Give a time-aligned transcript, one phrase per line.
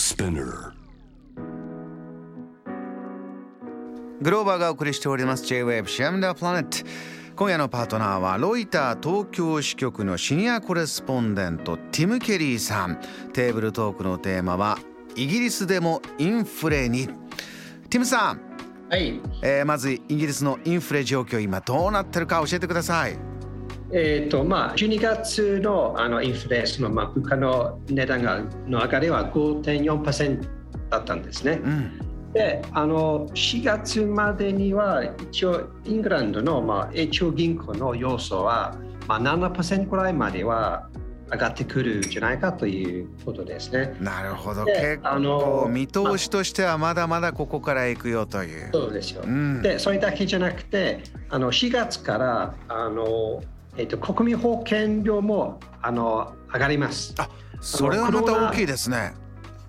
[0.00, 0.72] Spinner.
[4.22, 5.44] グローバーがお送りしております。
[5.44, 6.88] J-Wave シアムダープラネット。
[7.36, 12.98] 今夜のパートナーはロイター東京支局のシニアコレスポンデントティム・ケリーさん。
[13.34, 14.78] テーブルトークのテーマは
[15.16, 17.06] イギリスでもインフレに。
[17.90, 18.40] ティムさん、
[18.88, 23.18] はい、えーまずイギリスのインフレ状況今どうなってるか教えてください
[23.92, 30.48] えーとまあ、12月のあのインフレその、まあ、物価の値段がの上がりは5.4%
[30.90, 31.60] だったんですね。
[31.62, 38.76] うんであの4月までには一応イングランドの、まあ、永長銀行の要素は、
[39.08, 40.88] まあ、7%くらいまでは
[41.32, 43.96] 上がってくるんじゃないかということですね。
[44.00, 48.70] なるほどで結構見通しとしてはまだまだここから行くよという。
[48.72, 49.22] そうですよ。
[49.24, 53.42] うんでそれだけじゃなくてあの4月からあの、
[53.76, 57.14] えっと国民保険料もあの上がります。
[57.18, 57.28] あ
[57.60, 59.14] それはまた大きいですね。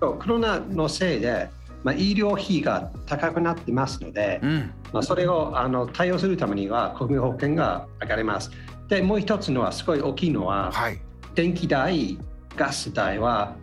[0.00, 1.50] そうコロナのせいで、
[1.84, 8.50] まあ、医療費が高くなってますので、うんまあ、それをあの対応するためには国民保険が上がります。
[8.88, 11.00] でもう一つのはすごい大きいのははい。
[11.34, 12.18] 電気代
[12.56, 13.54] ガス代は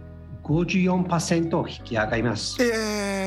[0.43, 2.57] 54%引き上がります。
[2.63, 3.26] え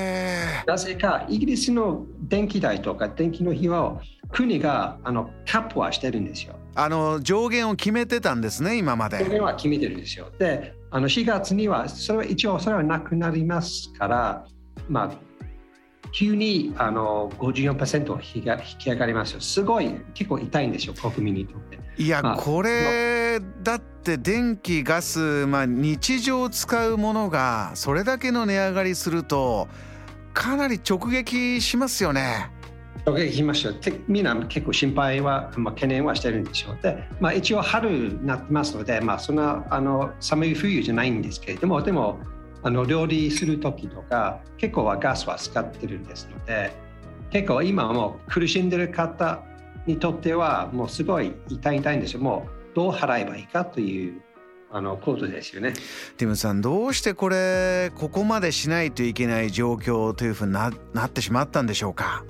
[0.66, 4.00] なぜかイギリスの電気代とか電気の費用を
[4.32, 6.54] 国があのキャップはしてるんですよ。
[6.74, 9.24] ー、あの上限を決めてたんですね今まで。
[9.24, 10.30] これは決めてるんですよ。
[10.38, 14.46] で、あの4月にはそれは一応それはなくなりますから、
[14.88, 15.30] まあ
[16.12, 19.40] 急にあの54%引きが引き上がりますよ。
[19.40, 21.78] すごい結構痛いんですよ国民にとって。
[21.96, 29.68] いやまあこれだって電気ガスまあ日常使うものがそれだけの値上がりすると
[30.32, 32.50] かなり直撃しますよね。
[33.06, 36.78] お聞きしましたてみんな結構心配は、まあ、懸念はしてるんでしょう。
[36.82, 42.20] で、まあ、一応春になってますので、まあ、そんなあの寒い冬じゃないんですけれども、でも
[42.62, 46.72] あの料理する時とか結構はガスは使ってるんですので、
[47.30, 49.42] 結構今も苦しんでる方
[49.86, 52.20] にとってはもうすごい痛い痛いんですよ。
[52.20, 54.20] もうどう払えばいいかという
[54.72, 55.72] あのことですよね。
[56.16, 62.24] ティムさんどうしてこれここまでしないといけない状況というふうにななってしまったんでしょうか？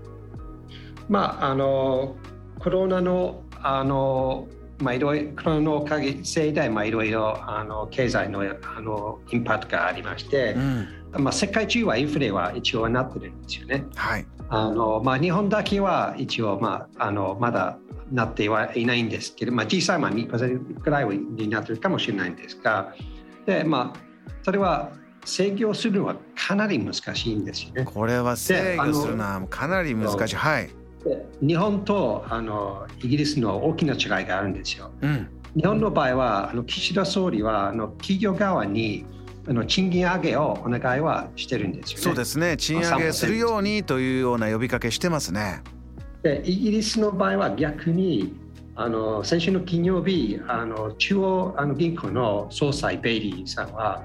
[1.08, 2.16] まあ、あの
[2.58, 4.48] コロナのあの、
[4.78, 10.88] まあ、いろいろコロナのおかげせいで、まあ、いろいろあの経済のあのインパクトがありましてう、ん
[11.24, 13.84] まあ、世界中はインフレは一応なってるんですよね。
[13.96, 14.26] はい。
[14.48, 17.78] あのまあ、日本だけは一応、まあ、あのまだ
[18.10, 22.94] なってはいないんですけど、まあ、実際は2%くらいになってるかもしれないんですが
[23.46, 24.00] で、まあ、
[24.42, 24.92] それは
[25.24, 27.84] 制御するのはかなり難しいんですよね。
[27.84, 30.36] これは制御するのはかなり難しい。
[30.36, 30.70] はい。
[31.04, 34.90] で日本とあのイギリスの大きな違いがあるんですよ。
[35.02, 35.28] うん。
[35.56, 39.04] 日本の場合はあの岸田総理はあの企業側に
[39.48, 42.02] あの賃金上げをお願いはしてるんですよね。
[42.04, 42.56] そうですね。
[42.56, 45.62] 賃上げするようにというような呼びかけしてますね。
[46.22, 48.34] でイギリスの場合は逆に
[48.76, 54.02] あの先週の金曜日あの中央あの銀行の総裁ベイリーさんは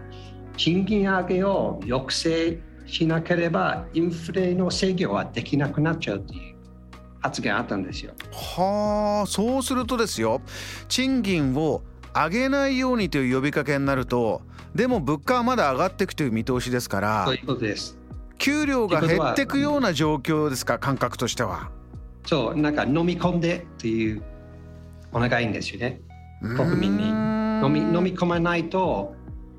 [0.57, 6.55] 賃金上げを抑制しなければインフレの制御はできなくなっちゃうという
[7.21, 8.13] 発言あったんですよ。
[8.31, 10.41] はあそうするとですよ
[10.87, 11.81] 賃金を
[12.13, 14.41] 上げないようにという呼びかけになると
[14.73, 17.97] でも物価はまだ上がっていくという見通しですからそういうことです。
[18.37, 21.71] 給料が減っていくような状況ですか感覚としては。
[22.25, 24.23] そうなんか飲み込んでという
[25.11, 26.01] お願いんですよね。
[26.41, 27.09] 国民にに
[27.65, 29.15] 飲み飲み込まないと、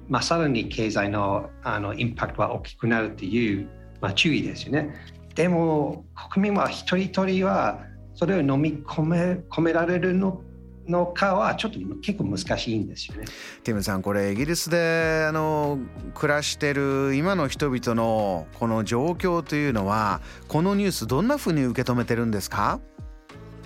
[0.09, 3.69] まあ、さらに経済のあのインパクトは大きくなるという、
[4.01, 4.95] まあ、注意ですよね。
[5.35, 7.81] でも国民は一人一人は
[8.15, 9.19] それを飲み込め
[9.51, 10.43] 込められるの
[10.89, 13.25] のかはちょっと結構難しいんですよね。
[13.65, 15.79] ティムさんこれイギリスであの
[16.15, 22.81] 暮らしてる今の人々のこの状況というのはこのニュースどんなふうに受け止めてるんですか？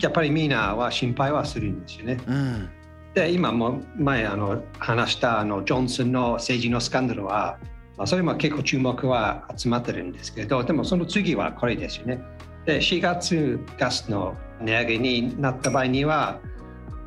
[0.00, 2.18] やっぱりみんなは心配はするんですよね。
[2.26, 2.68] うん
[3.12, 7.58] で今も前あの話したあのジョンソンの政治のスキャンダルは、
[7.96, 12.22] まあ、それも結構注目は集まってるんですけどでもその次はこれですよね。
[12.66, 16.38] で4月ガスの値上げになった場合には、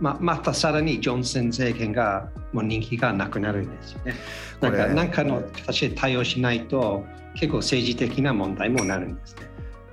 [0.03, 4.15] まあ、またさらにジョンソン政権がもう人気がなくなるんですよね。
[4.59, 7.05] なんかなんかの形で対応しないと
[7.35, 9.43] 結構政治的な問題もなるんですね。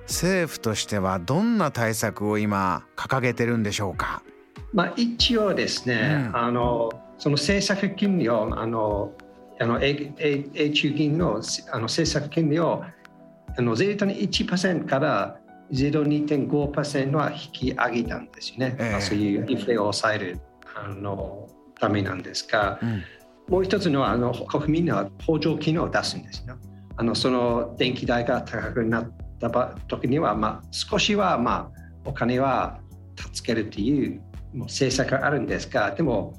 [0.07, 4.21] 政府としてはどんな対策を今掲げてるんでしょうか？
[4.73, 9.13] まあ、一応ですね、うんあのその政策金利をあの
[9.61, 11.41] あの永中銀の
[11.71, 12.83] あの政策金利を
[13.57, 15.37] あの0.1%の1%から
[15.71, 20.39] 0.2.5%は引き上げたんですよね、ええまあそういうインフレを抑える
[20.75, 21.47] あの
[21.79, 23.03] ためなんですが、うん
[23.51, 26.55] もう一つのはあの国民には補助金を出すんですよ。
[26.95, 29.49] あのその電気代が高くなった
[29.89, 31.69] 時には、まあ、少しは、ま
[32.05, 32.79] あ、お金は
[33.33, 34.21] 助けるという
[34.53, 36.33] もう政策があるんですがでも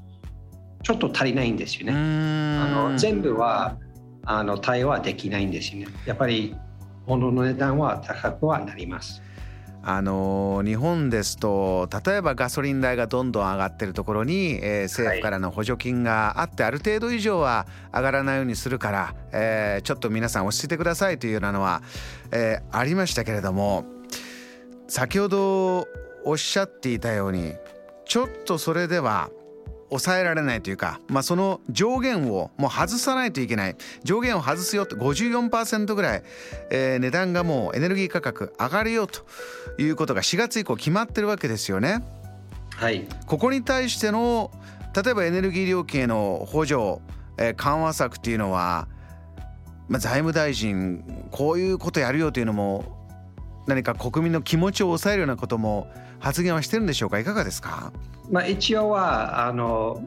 [0.82, 1.92] ちょっと足りないんですよね。
[1.92, 3.76] あの全部は
[4.24, 5.86] あの対応はできないんですよね。
[6.06, 6.56] やっぱり
[7.06, 9.22] 物の値段は高くはなります。
[9.84, 21.82] あの日本ですと例えばガソリン代がどんどん上がってるところに、えー、政府からの補助金があって、はい、ある程度以上は上がらないようにするから、えー、ちょっと皆さん落ち着いてくださいというようなのは、
[22.30, 23.84] えー、ありましたけれども
[24.86, 25.88] 先ほど
[26.24, 27.54] おっしゃっていたように
[28.04, 29.30] ちょっとそれでは
[29.92, 36.22] 抑えられないというか、まあ、その上限をもう外さないといけない上限を外すよと54%ぐらい、
[36.70, 39.26] えー、値段がもうエネルギー価格上がるよと
[39.78, 42.02] いうことが4月以降決まってるわけですよね。
[42.74, 44.50] はい、ここに対しての
[44.96, 47.00] 例えばエネルギー料金への補助、
[47.38, 48.88] えー、緩和策っていうのは、
[49.88, 53.01] まあ、財務大臣こういうことやるよというのも
[53.66, 55.88] 何か国民の気持ちを抑えるようなことも
[56.18, 57.18] 発言はしてるんでしょうか？
[57.18, 57.92] いかがですか、
[58.30, 60.02] まあ、一応はあの、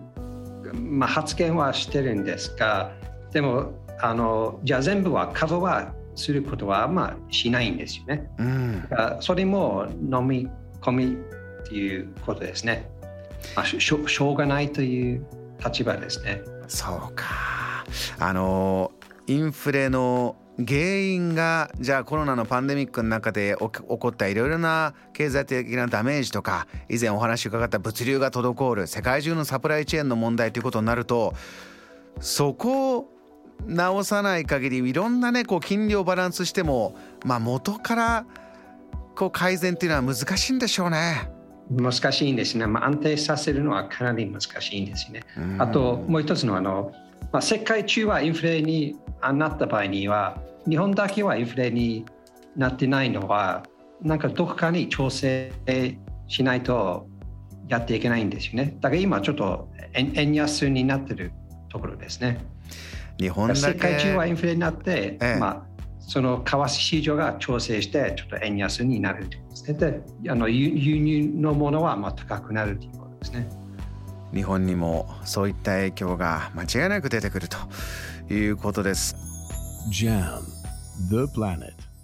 [0.73, 2.91] まあ、発言はしてるんですが
[3.31, 8.29] でもあのじゃあ全部はカバーはすることはまあしないんですよね。
[8.37, 8.87] うん、
[9.19, 10.49] それも飲み
[10.81, 12.89] 込みっていうことですね。
[13.55, 15.25] まあ、しょしょうがないという
[15.63, 16.41] 立場ですね。
[16.67, 17.25] そうか
[18.19, 18.91] あの
[19.27, 31.33] インフレの原因がじゃあコロナのパンデミックの中で起こったいろいろな経済的なダメージとか以前お話伺った物流が滞る世界中のサプライチェーンの問題ということになると
[32.21, 33.09] そこを
[33.65, 38.25] 直さない限りいろんなねこう金利をバランスしても、まあ、元から
[39.15, 41.31] こう改善っていうのは難しいんでしょうね。
[41.71, 45.23] 難しいんですね、まあ、安定させるのはかなり難しいんですね。
[45.57, 46.91] あともう一つのあの、
[47.31, 48.95] まあ、世界中はインフレに
[49.33, 52.05] なった場合には日本だけはインフレに
[52.55, 53.63] なってないのは
[54.01, 55.51] なんかどこかに調整
[56.27, 57.07] しないと
[57.67, 58.77] やっていけないんですよね。
[58.79, 61.31] だから今ちょっと円安になってる
[61.69, 62.45] ところですね。
[63.19, 70.01] 日本世界中はインフレになって、ええ、まあその為替市場が調整してちょっと円安になるということですね。
[70.23, 73.64] であの輸入のものはまあ高くなるということですね
[74.35, 77.57] 日本にもそういった影響が間違いなく出てくると
[78.33, 79.15] いうことです。
[79.89, 80.41] JAM
[81.09, 81.94] The Planet